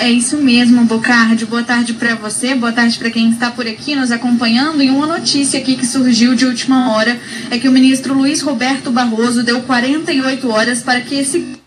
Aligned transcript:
É 0.00 0.08
isso 0.08 0.36
mesmo, 0.36 0.84
Bocardi. 0.84 1.44
Boa 1.44 1.64
tarde 1.64 1.92
para 1.92 2.14
você, 2.14 2.54
boa 2.54 2.70
tarde 2.70 2.96
para 2.96 3.10
quem 3.10 3.30
está 3.30 3.50
por 3.50 3.66
aqui 3.66 3.96
nos 3.96 4.12
acompanhando. 4.12 4.80
E 4.80 4.90
uma 4.90 5.08
notícia 5.08 5.58
aqui 5.58 5.76
que 5.76 5.84
surgiu 5.84 6.36
de 6.36 6.46
última 6.46 6.92
hora 6.92 7.18
é 7.50 7.58
que 7.58 7.68
o 7.68 7.72
ministro 7.72 8.14
Luiz 8.14 8.40
Roberto 8.40 8.92
Barroso 8.92 9.42
deu 9.42 9.60
48 9.62 10.48
horas 10.50 10.82
para 10.82 11.00
que 11.00 11.16
esse 11.16 11.58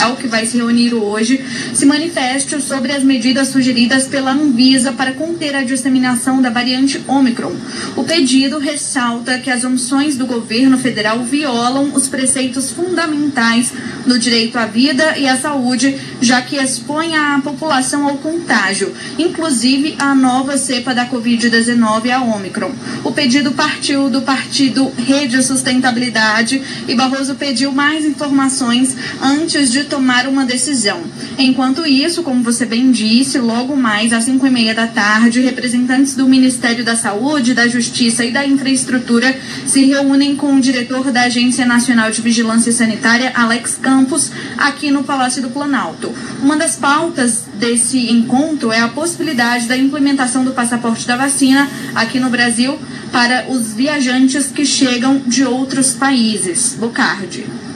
ao 0.00 0.16
que 0.16 0.26
vai 0.26 0.46
se 0.46 0.56
reunir 0.56 0.94
hoje, 0.94 1.44
se 1.74 1.86
manifeste 1.86 2.60
sobre 2.60 2.92
as 2.92 3.02
medidas 3.02 3.48
sugeridas 3.48 4.06
pela 4.06 4.32
Anvisa 4.32 4.92
para 4.92 5.12
conter 5.12 5.54
a 5.54 5.64
disseminação 5.64 6.40
da 6.40 6.50
variante 6.50 7.02
Omicron. 7.06 7.54
O 7.96 8.04
pedido 8.04 8.58
ressalta 8.58 9.38
que 9.38 9.50
as 9.50 9.64
omissões 9.64 10.16
do 10.16 10.26
governo 10.26 10.78
federal 10.78 11.22
violam 11.24 11.92
os 11.94 12.08
preceitos 12.08 12.70
fundamentais 12.70 13.72
do 14.06 14.18
direito 14.18 14.58
à 14.58 14.66
vida 14.66 15.18
e 15.18 15.26
à 15.26 15.36
saúde, 15.36 15.98
já 16.20 16.40
que 16.42 16.56
expõe 16.56 17.14
a 17.14 17.40
população 17.42 18.06
ao 18.06 18.16
contágio, 18.18 18.94
inclusive 19.18 19.96
a 19.98 20.14
nova 20.14 20.56
cepa 20.56 20.94
da 20.94 21.06
Covid-19, 21.06 22.10
a 22.10 22.22
Omicron. 22.22 22.72
O 23.04 23.12
pedido 23.12 23.52
partiu 23.52 24.08
do 24.08 24.22
partido 24.22 24.92
Rede 24.96 25.42
Sustentabilidade 25.42 26.62
e 26.86 26.94
Barroso 26.94 27.34
pediu 27.34 27.72
mais 27.72 28.04
informações 28.04 28.96
antes 29.22 29.70
de 29.70 29.84
tomar 29.88 30.26
uma 30.26 30.44
decisão. 30.44 31.02
Enquanto 31.38 31.86
isso, 31.86 32.22
como 32.22 32.42
você 32.42 32.66
bem 32.66 32.90
disse, 32.90 33.38
logo 33.38 33.76
mais 33.76 34.12
às 34.12 34.24
5 34.24 34.46
e 34.46 34.50
meia 34.50 34.74
da 34.74 34.86
tarde, 34.86 35.40
representantes 35.40 36.14
do 36.14 36.28
Ministério 36.28 36.84
da 36.84 36.96
Saúde, 36.96 37.54
da 37.54 37.66
Justiça 37.66 38.24
e 38.24 38.30
da 38.30 38.46
Infraestrutura 38.46 39.36
se 39.66 39.84
reúnem 39.84 40.36
com 40.36 40.54
o 40.54 40.60
diretor 40.60 41.10
da 41.10 41.22
Agência 41.22 41.64
Nacional 41.66 42.10
de 42.10 42.20
Vigilância 42.20 42.72
Sanitária, 42.72 43.32
Alex 43.34 43.78
Campos, 43.80 44.30
aqui 44.56 44.90
no 44.90 45.04
Palácio 45.04 45.42
do 45.42 45.50
Planalto. 45.50 46.12
Uma 46.42 46.56
das 46.56 46.76
pautas 46.76 47.44
desse 47.54 48.10
encontro 48.10 48.70
é 48.70 48.80
a 48.80 48.88
possibilidade 48.88 49.66
da 49.66 49.76
implementação 49.76 50.44
do 50.44 50.52
passaporte 50.52 51.06
da 51.06 51.16
vacina 51.16 51.68
aqui 51.94 52.20
no 52.20 52.30
Brasil 52.30 52.78
para 53.10 53.46
os 53.48 53.72
viajantes 53.72 54.46
que 54.46 54.64
chegam 54.64 55.22
de 55.26 55.44
outros 55.44 55.92
países. 55.92 56.76
Bocardi. 56.78 57.67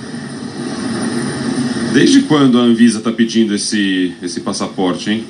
Desde 1.92 2.22
quando 2.22 2.58
a 2.58 2.62
Anvisa 2.62 2.98
está 2.98 3.12
pedindo 3.12 3.54
esse, 3.54 4.14
esse 4.22 4.40
passaporte, 4.40 5.10
hein? 5.10 5.24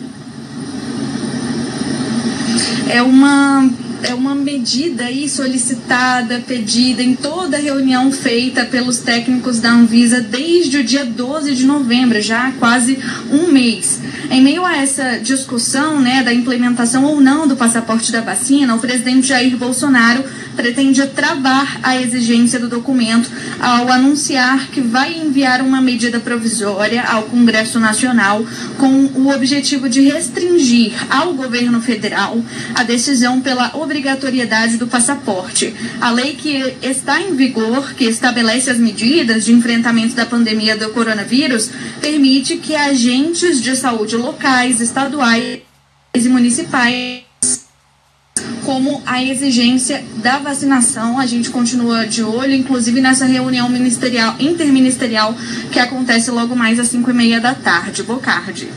É 2.88 3.02
uma 3.02 3.68
é 4.04 4.14
uma 4.14 4.34
medida 4.34 5.04
aí 5.04 5.28
solicitada, 5.28 6.42
pedida 6.46 7.02
em 7.02 7.14
toda 7.14 7.56
reunião 7.56 8.10
feita 8.10 8.64
pelos 8.64 8.98
técnicos 8.98 9.60
da 9.60 9.70
Anvisa 9.70 10.20
desde 10.20 10.78
o 10.78 10.84
dia 10.84 11.04
12 11.04 11.54
de 11.54 11.64
novembro, 11.64 12.20
já 12.20 12.48
há 12.48 12.52
quase 12.52 12.98
um 13.30 13.52
mês. 13.52 14.00
Em 14.30 14.42
meio 14.42 14.64
a 14.64 14.76
essa 14.76 15.18
discussão 15.18 16.00
né, 16.00 16.22
da 16.22 16.34
implementação 16.34 17.04
ou 17.04 17.20
não 17.20 17.46
do 17.46 17.56
passaporte 17.56 18.10
da 18.10 18.20
vacina, 18.20 18.74
o 18.74 18.80
presidente 18.80 19.28
Jair 19.28 19.56
Bolsonaro 19.56 20.24
pretende 20.56 21.06
travar 21.08 21.80
a 21.82 22.00
exigência 22.00 22.58
do 22.58 22.68
documento 22.68 23.30
ao 23.60 23.90
anunciar 23.90 24.68
que 24.68 24.80
vai 24.80 25.14
enviar 25.18 25.62
uma 25.62 25.80
medida 25.80 26.20
provisória 26.20 27.02
ao 27.02 27.24
Congresso 27.24 27.78
Nacional 27.80 28.44
com 28.78 29.06
o 29.14 29.34
objetivo 29.34 29.88
de 29.88 30.02
restringir 30.02 30.92
ao 31.10 31.34
governo 31.34 31.80
federal 31.80 32.40
a 32.74 32.82
decisão 32.82 33.40
pela 33.40 33.76
obrigatoriedade 33.76 34.76
do 34.76 34.86
passaporte. 34.86 35.74
A 36.00 36.10
lei 36.10 36.34
que 36.34 36.74
está 36.82 37.20
em 37.20 37.34
vigor, 37.34 37.94
que 37.94 38.04
estabelece 38.04 38.70
as 38.70 38.78
medidas 38.78 39.44
de 39.44 39.52
enfrentamento 39.52 40.14
da 40.14 40.26
pandemia 40.26 40.76
do 40.76 40.90
coronavírus, 40.90 41.70
permite 42.00 42.56
que 42.56 42.74
agentes 42.74 43.60
de 43.60 43.74
saúde 43.76 44.16
locais, 44.16 44.80
estaduais 44.80 45.60
e 46.14 46.28
municipais 46.28 47.31
como 48.72 49.02
a 49.04 49.22
exigência 49.22 50.02
da 50.22 50.38
vacinação. 50.38 51.18
A 51.18 51.26
gente 51.26 51.50
continua 51.50 52.06
de 52.06 52.22
olho, 52.22 52.54
inclusive 52.54 53.02
nessa 53.02 53.26
reunião 53.26 53.68
ministerial, 53.68 54.34
interministerial, 54.40 55.36
que 55.70 55.78
acontece 55.78 56.30
logo 56.30 56.56
mais 56.56 56.80
às 56.80 56.88
5 56.88 57.10
e 57.10 57.12
meia 57.12 57.38
da 57.38 57.54
tarde. 57.54 58.02
Bocardi. 58.02 58.70